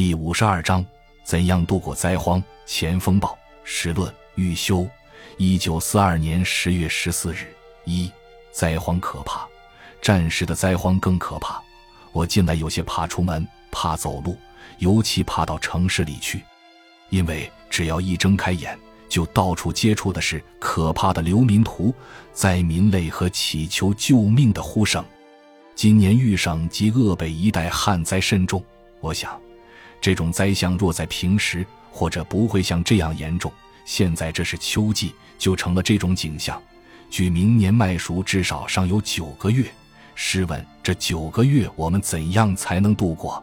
[0.00, 0.82] 第五十二章：
[1.24, 2.42] 怎样度过灾荒？
[2.64, 4.88] 前风暴时论预修。
[5.36, 7.54] 一九四二年十月十四日。
[7.84, 8.10] 一
[8.50, 9.46] 灾荒可怕，
[10.00, 11.62] 战时的灾荒更可怕。
[12.12, 14.38] 我近来有些怕出门，怕走路，
[14.78, 16.40] 尤其怕到城市里去，
[17.10, 21.94] 因为只要一睁开眼，就到处接触的是可怕的流民图、
[22.32, 25.04] 灾民泪和祈求救命的呼声。
[25.74, 28.64] 今年豫省及鄂北一带旱灾甚重，
[29.00, 29.38] 我想。
[30.00, 33.52] 这种灾象若在平时，或者不会像这样严重。
[33.84, 36.60] 现在这是秋季，就成了这种景象。
[37.10, 39.64] 距明年麦熟至少尚有九个月。
[40.14, 43.42] 试问这九个月，我们怎样才能度过？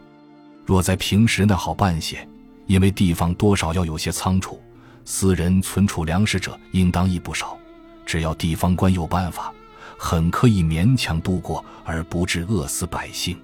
[0.66, 2.27] 若在平时那好办些，
[2.66, 4.61] 因为地方多少要有些仓储，
[5.03, 7.58] 私人存储粮食者应当亦不少。
[8.05, 9.53] 只要地方官有办法，
[9.97, 13.38] 很可以勉强度过，而不致饿死百姓。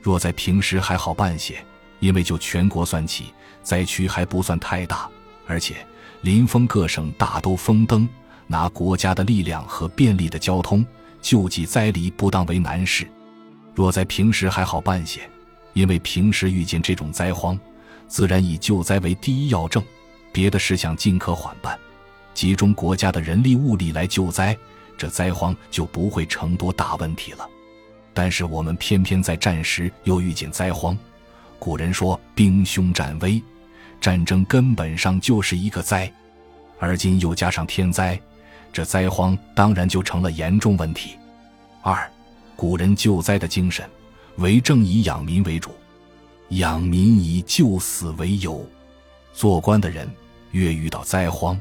[0.00, 1.62] 若在平时还好办些。
[2.00, 3.26] 因为就全国算起，
[3.62, 5.08] 灾区还不算太大，
[5.46, 5.76] 而且
[6.22, 8.08] 临风各省大都封灯，
[8.46, 10.84] 拿国家的力量和便利的交通
[11.20, 13.06] 救济灾黎，不当为难事。
[13.74, 15.20] 若在平时还好办些，
[15.74, 17.58] 因为平时遇见这种灾荒，
[18.08, 19.82] 自然以救灾为第一要政，
[20.32, 21.78] 别的事项尽可缓办，
[22.34, 24.56] 集中国家的人力物力来救灾，
[24.98, 27.48] 这灾荒就不会成多大问题了。
[28.12, 30.98] 但是我们偏偏在战时又遇见灾荒。
[31.60, 33.40] 古人说“兵凶战危”，
[34.00, 36.10] 战争根本上就是一个灾，
[36.78, 38.18] 而今又加上天灾，
[38.72, 41.16] 这灾荒当然就成了严重问题。
[41.82, 42.10] 二，
[42.56, 43.88] 古人救灾的精神，
[44.36, 45.70] 为政以养民为主，
[46.48, 48.66] 养民以救死为由。
[49.34, 50.10] 做官的人
[50.52, 51.60] 越遇到灾荒，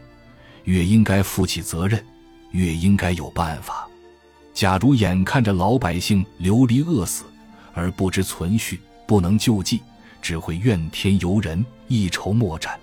[0.64, 2.02] 越应该负起责任，
[2.52, 3.86] 越应该有办法。
[4.53, 7.25] 假如眼看着老百姓流离饿死，
[7.73, 9.81] 而不知存续，不能救济。
[10.22, 12.80] 只会怨天尤人，一筹莫展，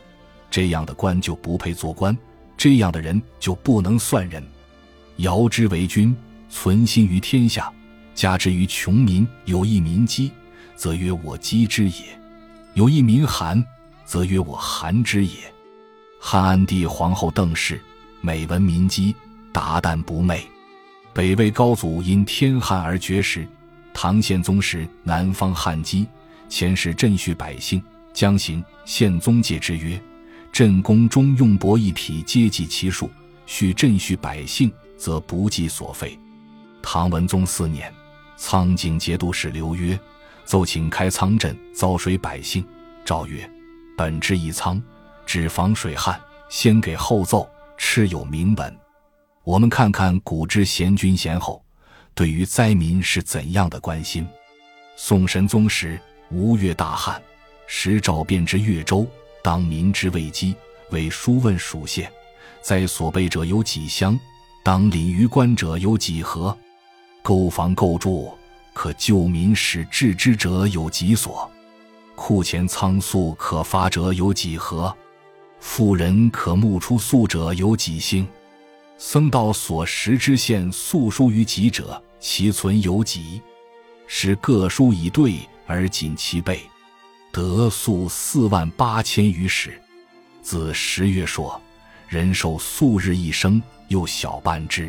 [0.51, 2.17] 这样的官就不配做官，
[2.57, 4.43] 这样的人就不能算人。
[5.19, 6.15] 尧之为君，
[6.49, 7.73] 存心于天下，
[8.15, 10.31] 加之于穷民，有一民饥，
[10.75, 12.05] 则曰我饥之也；
[12.75, 13.65] 有一民寒，
[14.05, 15.33] 则曰我寒之也。
[16.21, 17.81] 汉安帝皇后邓氏，
[18.21, 19.15] 每闻民饥，
[19.53, 20.41] 达旦不寐。
[21.13, 23.47] 北魏高祖因天旱而绝食，
[23.95, 26.07] 唐宪宗时南方旱饥。
[26.49, 30.01] 前世镇恤百姓，将行宪宗戒之曰
[30.53, 33.09] ：“镇宫中用帛一匹，皆计其数；
[33.47, 36.19] 续镇恤百姓，则不计所费。”
[36.83, 37.93] 唐文宗四年，
[38.37, 39.99] 苍井节度使刘约
[40.45, 42.65] 奏请开仓赈遭水百姓。
[43.05, 43.49] 诏曰
[43.99, 44.81] ：“本之一仓，
[45.27, 46.19] 只防水旱，
[46.49, 48.79] 先给后奏，敕有明文。”
[49.45, 51.65] 我们看看古之贤君贤后
[52.15, 54.27] 对于灾民是怎样的关心。
[54.97, 56.01] 宋神宗时。
[56.31, 57.23] 吴越大旱，
[57.67, 59.07] 时诏变之越州，
[59.43, 60.55] 当民之未饥，
[60.91, 62.11] 为书问属县，
[62.61, 64.19] 在所备者有几乡？
[64.65, 66.57] 当领于官者有几何？
[67.23, 68.33] 购房构筑，
[68.73, 71.49] 可救民使治之者有几所？
[72.17, 74.95] 库钱仓粟可发者有几何？
[75.61, 78.27] 富人可募出粟者有几星？
[78.99, 83.41] 僧道所食之县粟书于己者，其存有几？
[84.07, 85.39] 使各书以对。
[85.67, 86.61] 而仅其倍，
[87.33, 89.81] 得粟四万八千余石。
[90.43, 91.61] 自十月说，
[92.09, 94.89] 人寿素日一升，又小半之。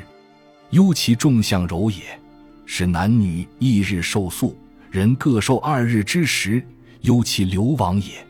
[0.70, 2.20] 忧其众相柔也，
[2.66, 4.56] 使男女一日受粟，
[4.92, 6.64] 人各受二日之食，
[7.02, 8.26] 忧其流亡也。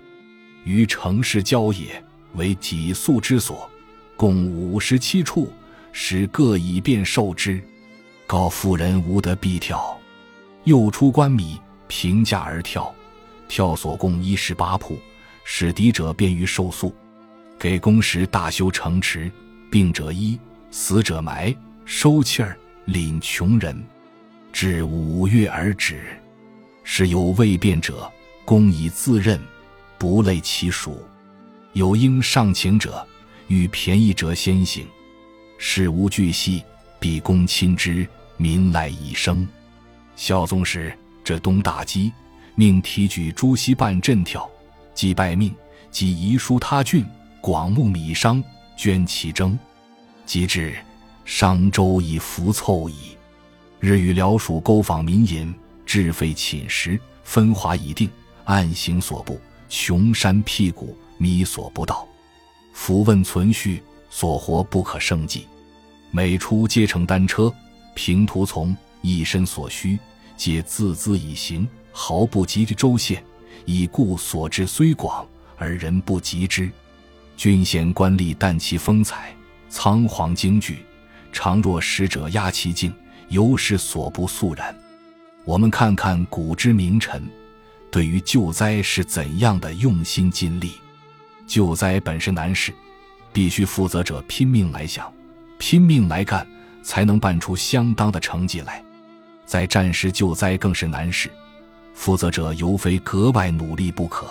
[0.64, 2.02] 于城市郊也，
[2.36, 3.70] 为己粟之所，
[4.16, 5.52] 共五十七处，
[5.92, 7.62] 使各以便受之。
[8.26, 9.98] 告妇人无得必跳，
[10.64, 11.60] 又出官米。
[11.88, 12.94] 平价而跳，
[13.48, 15.00] 跳所共一十八铺，
[15.44, 16.94] 使敌者便于受粟。
[17.60, 19.32] 给公时大修城池，
[19.72, 20.40] 病者医，
[20.70, 21.56] 死者埋，
[21.86, 23.84] 收气儿，领穷人，
[24.54, 26.02] 至五月而止。
[26.84, 28.10] 是有未变者，
[28.46, 29.42] 公以自任，
[29.98, 31.04] 不累其属。
[31.74, 33.06] 有应上请者，
[33.48, 34.88] 欲便宜者先行。
[35.58, 36.64] 事无巨细，
[37.00, 38.08] 必公亲之，
[38.38, 39.48] 民赖以生。
[40.16, 40.98] 孝宗时。
[41.28, 42.14] 这东大饥，
[42.56, 44.50] 命提举朱熹办赈跳，
[44.94, 45.54] 即拜命，
[45.92, 47.06] 即遗书他郡，
[47.42, 48.42] 广募米商，
[48.78, 49.60] 捐其征。
[50.26, 50.78] 及至，
[51.26, 53.18] 商周已浮凑矣。
[53.82, 55.54] 日与辽属勾访民隐，
[55.86, 58.10] 置费寝食，分华已定，
[58.46, 59.38] 按行所部，
[59.68, 62.08] 穷山僻谷，米所不到。
[62.72, 65.46] 伏问存续，所活不可胜计。
[66.10, 67.54] 每出皆乘单车，
[67.96, 70.00] 平途从，一身所需。
[70.38, 73.24] 皆自资以行，毫不及之周县，
[73.66, 76.70] 以故所知虽广，而人不及之。
[77.36, 79.36] 郡县官吏淡其风采，
[79.68, 80.86] 仓皇惊惧，
[81.32, 82.94] 常若使者压其境，
[83.30, 84.76] 犹是所不速然。
[85.44, 87.24] 我们看看古之名臣，
[87.90, 90.74] 对于救灾是怎样的用心尽力。
[91.46, 92.74] 救灾本是难事，
[93.32, 95.12] 必须负责者拼命来想，
[95.58, 96.46] 拼命来干，
[96.84, 98.84] 才能办出相当的成绩来。
[99.48, 101.32] 在战时救灾更是难事，
[101.96, 104.28] 负责者尤非格外努力不可。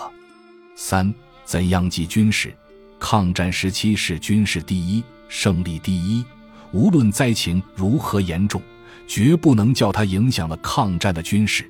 [0.77, 2.55] 三，怎样记军事？
[2.99, 6.23] 抗战时期是军事第一，胜利第一，
[6.71, 8.61] 无论灾情如何严重。
[9.07, 11.65] 绝不能叫它影响了抗战的军事，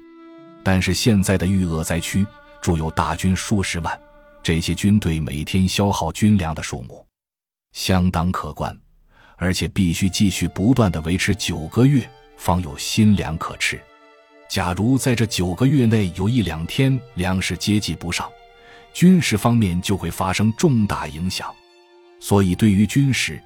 [0.63, 2.25] 但是现在的豫鄂灾区
[2.59, 4.01] 驻有大军数十万，
[4.41, 7.05] 这些军队每天消耗军粮的数目
[7.73, 8.75] 相当可观，
[9.35, 13.79] 而且必须继续不断的维持九个月，方有新粮可吃。
[14.49, 18.29] 假如在这九个月内有一两天粮食接济不上，
[18.93, 21.53] 军事方面就会发生重大影响。
[22.19, 23.39] 所以，对于军事，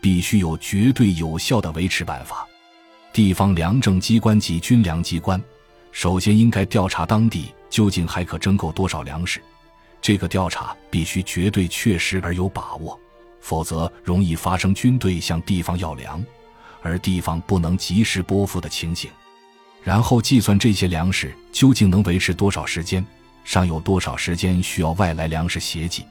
[0.00, 2.46] 必须有绝对有效的维持办法。
[3.12, 5.42] 地方粮政机关及军粮机关，
[5.92, 9.42] 首先应该调查当地究竟还可征购多少粮食。
[10.00, 12.98] 这个调查必须绝对确实而有把握，
[13.40, 16.24] 否则容易发生军队向地方要粮，
[16.84, 19.10] 而地方不能及时拨付的情形。
[19.82, 23.04] 然后计算这些粮食究竟能维持多少时间，
[23.42, 26.04] 尚有多少时间需要外来粮食协济，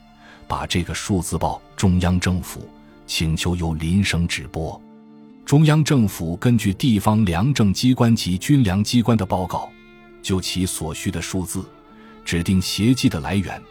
[0.47, 2.67] 把这个数字报中央政府，
[3.05, 4.81] 请求由邻省直拨。
[5.45, 9.69] 中央政府根据地方粮政机关及军粮机关的报告，
[10.21, 11.63] 就其所需的数字，
[12.23, 13.61] 指定协济的来源，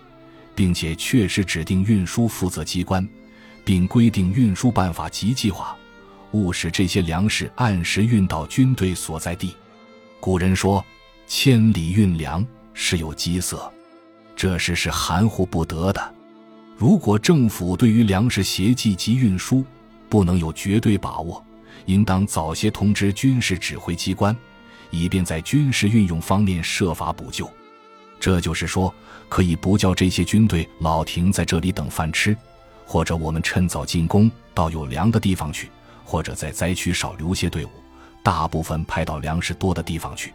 [0.54, 3.08] 并且确实指定运输负责机关，
[3.64, 5.76] 并规定运输办法及计划，
[6.32, 9.54] 务使这些粮食按时运到军队所在地。
[10.20, 10.84] 古人说
[11.26, 13.70] ：“千里运粮，是有饥色。”
[14.34, 16.14] 这事是含糊不得的。
[16.76, 19.64] 如果政府对于粮食协济及运输
[20.08, 21.44] 不能有绝对把握，
[21.86, 24.36] 应当早些通知军事指挥机关，
[24.90, 27.48] 以便在军事运用方面设法补救。
[28.18, 28.92] 这就是说，
[29.28, 32.36] 可以不叫这些军队老停在这里等饭吃，
[32.84, 35.70] 或者我们趁早进攻到有粮的地方去，
[36.12, 37.70] 或者在灾区少留些队伍，
[38.22, 40.34] 大部分派到粮食多的地方去。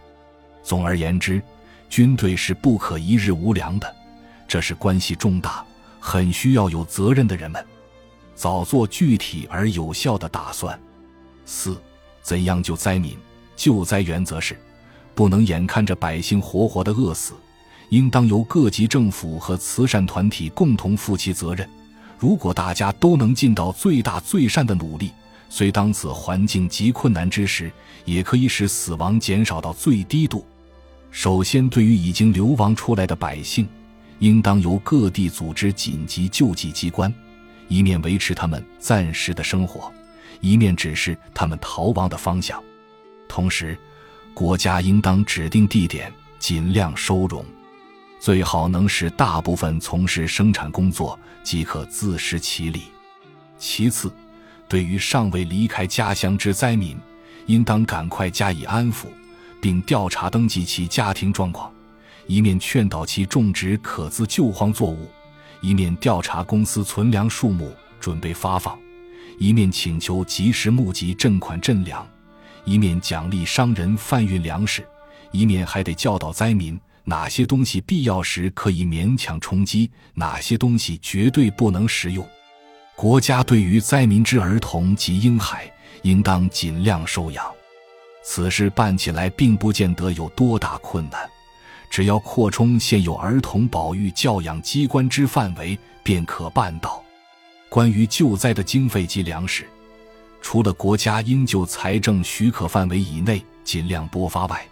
[0.64, 1.40] 总而言之，
[1.88, 3.96] 军队是不可一日无粮的，
[4.48, 5.64] 这是关系重大，
[6.00, 7.64] 很需要有责任的人们
[8.34, 10.80] 早做具体而有效的打算。
[11.46, 11.80] 四，
[12.24, 13.16] 怎样救灾民？
[13.56, 14.60] 救灾原则是，
[15.14, 17.36] 不能眼看着百姓活活的饿死，
[17.90, 21.70] 应当由各级政府和慈善团体共同负起责任。
[22.18, 25.12] 如果大家都能尽到最大最善的努力，
[25.50, 27.72] 虽当此环境极困难之时，
[28.06, 30.46] 也可以使死亡减少到最低度。
[31.10, 33.68] 首先，对于已经流亡出来的百姓，
[34.20, 37.14] 应当由各地组织紧急救济机关，
[37.68, 39.92] 一面维持他们暂时的生活。
[40.42, 42.62] 一面指示他们逃亡的方向，
[43.28, 43.76] 同时，
[44.34, 47.44] 国家应当指定地点，尽量收容，
[48.20, 52.84] 最好能使大部分从事生产工作，即可自食其力。
[53.58, 54.12] 其次，
[54.68, 56.98] 对于尚未离开家乡之灾民，
[57.46, 59.06] 应当赶快加以安抚，
[59.62, 61.72] 并调查登记其家庭状况，
[62.26, 65.10] 一面劝导其种植可资救荒作物，
[65.62, 68.78] 一面调查公司存粮数目，准备发放。
[69.40, 72.06] 一面请求及时募集赈款赈粮，
[72.66, 74.86] 一面奖励商人贩运粮食，
[75.32, 82.28] 一面还得教导灾民哪些东西必要时可以勉强充饥，哪些东西绝对不能食用。
[82.98, 87.46] 国家对于灾民之儿童及婴孩，应当尽量收养。
[88.24, 91.30] 此事办起来并不见得有多大困难，
[91.92, 97.04] 只要扩充现有儿童保育教养机关之范围，便可办到。
[97.70, 99.68] 关于救灾的经费及粮食，
[100.42, 104.66] 除了国家应就财政许可范围以内尽量拨发外，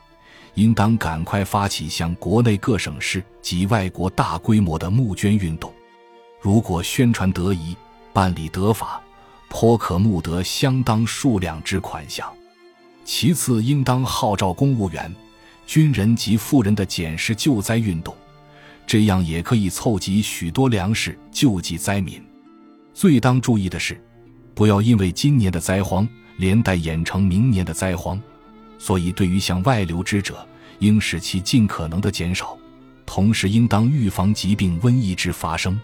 [0.56, 5.72] 应当赶快发起向国内各省市及外国大规模的募捐运动。
[6.42, 7.78] 如果宣传得宜，
[8.16, 9.02] 办理得法，
[9.50, 12.32] 颇可募得相当数量之款项。
[13.04, 15.14] 其次，应当号召公务员、
[15.68, 18.16] 军人及富人的检视救灾运动，
[18.88, 22.24] 这样也可以凑集许多粮食救济灾民。
[22.94, 24.02] 最当注意的是，
[24.54, 26.08] 不要因为今年的灾荒
[26.38, 28.18] 连带演成明年的灾荒，
[28.80, 30.48] 所以对于向外流之者，
[30.80, 32.58] 应使其尽可能的减少，
[33.06, 35.78] 同时应当预防疾病瘟疫之发生。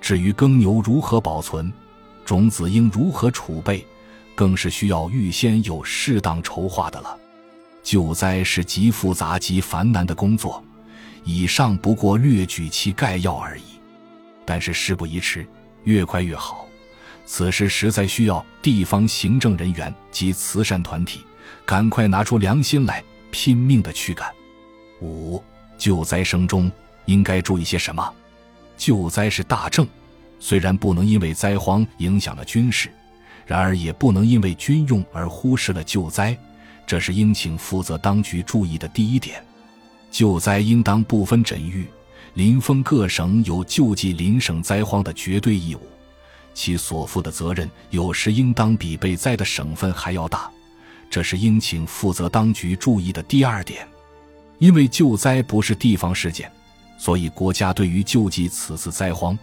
[0.00, 1.72] 至于耕牛如何保存，
[2.24, 3.86] 种子应如何储备，
[4.34, 7.18] 更是需要预先有适当筹划的了。
[7.82, 10.62] 救灾是极复杂极繁难的工作，
[11.24, 13.62] 以上不过略举其概要而已。
[14.44, 15.46] 但是事不宜迟，
[15.84, 16.66] 越快越好。
[17.26, 21.20] 此时实在需要地方行政人员及慈善团体
[21.66, 24.32] 赶快拿出良心来，拼命的驱赶。
[25.02, 25.42] 五
[25.76, 26.72] 救灾声中
[27.04, 28.12] 应该注意些什么？
[28.78, 29.86] 救灾是大政，
[30.40, 32.88] 虽然不能因为灾荒影响了军事，
[33.44, 36.34] 然而也不能因为军用而忽视了救灾，
[36.86, 39.44] 这是应请负责当局注意的第一点。
[40.10, 41.86] 救灾应当不分诊域，
[42.32, 45.80] 临封各省有救济邻省灾荒的绝对义务。
[46.54, 50.50] 其所负的责任有时应当比被灾的省份还要大，
[51.10, 53.86] 这是应请负责当局注意的第二点。
[54.58, 56.50] 因为救灾不是地方事件，
[56.98, 59.38] 所以国家对于救济此次灾荒，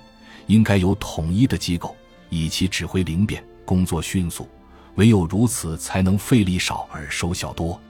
[0.45, 1.95] 应该有统一的机构，
[2.29, 4.47] 以其指挥灵便，工作迅速。
[4.95, 7.81] 唯有如此，才能费力少而收效多。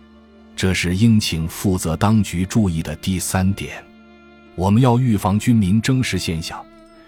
[0.56, 3.84] 这是应请负责当局注意的第三点。
[4.56, 6.64] 我们要预防军民争食现象。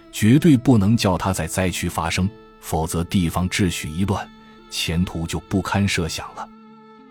[0.10, 2.28] 绝对不能叫它在灾区发生，
[2.60, 4.28] 否则地方秩序一乱，
[4.72, 6.48] 前途就不堪设想了。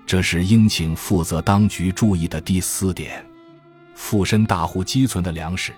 [0.05, 3.25] 这是应请负责当局注意的第四点。
[3.97, 5.73] 附身大户积存的粮食，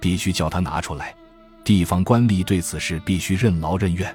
[0.00, 1.14] 必须叫他拿出来。
[1.62, 4.12] 地方官吏对此事必须任劳任怨，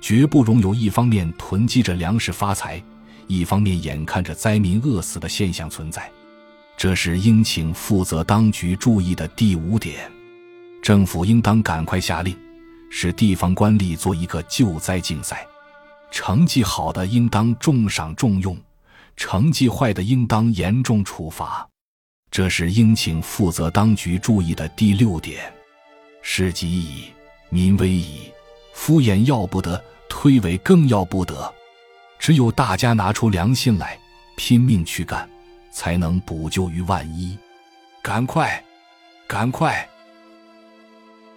[0.00, 2.80] 绝不容有一方面囤积着粮食发财，
[3.26, 6.08] 一方面眼看着灾民饿死的现象存在。
[6.76, 10.10] 这是应请负责当局注意的第五点。
[10.82, 12.36] 政府应当赶快下令，
[12.90, 15.46] 使地方官吏做一个救灾竞赛，
[16.10, 18.56] 成绩好的应当重赏重用，
[19.16, 21.66] 成绩坏的应当严重处罚。
[22.32, 25.52] 这是应请负责当局注意的第六点。
[26.22, 27.04] 事急矣，
[27.50, 28.32] 民危矣，
[28.72, 31.52] 敷衍要不得，推诿更要不得。
[32.18, 33.98] 只有大家拿出良心来，
[34.36, 35.28] 拼命去干，
[35.70, 37.36] 才能补救于万一。
[38.02, 38.64] 赶快，
[39.26, 39.86] 赶快！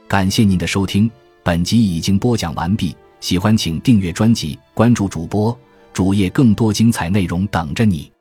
[0.08, 1.12] 感谢您的收听，
[1.44, 2.96] 本集已经播讲完毕。
[3.20, 5.58] 喜欢请订阅专辑，关注主播
[5.92, 8.15] 主页，更多精彩内容等着你。